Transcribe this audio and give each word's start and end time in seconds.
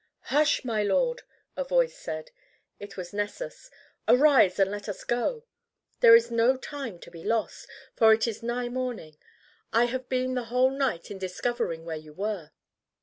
"Hush, 0.33 0.65
my 0.65 0.81
lord!" 0.81 1.21
a 1.55 1.63
voice 1.63 1.95
said. 1.95 2.31
It 2.79 2.97
was 2.97 3.13
Nessus. 3.13 3.69
"Arise 4.07 4.57
and 4.57 4.71
let 4.71 4.89
us 4.89 5.03
go. 5.03 5.43
There 5.99 6.15
is 6.15 6.31
no 6.31 6.57
time 6.57 6.97
to 7.01 7.11
be 7.11 7.23
lost, 7.23 7.67
for 7.95 8.11
it 8.11 8.25
is 8.25 8.41
nigh 8.41 8.69
morning. 8.69 9.15
I 9.71 9.83
have 9.85 10.09
been 10.09 10.33
the 10.33 10.45
whole 10.45 10.71
night 10.71 11.11
in 11.11 11.19
discovering 11.19 11.85
where 11.85 11.97
you 11.97 12.13
were." 12.13 12.49